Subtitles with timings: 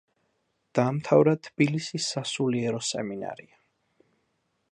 [0.79, 3.61] დაამთავრა თბილისის სასულიერო სემინარია.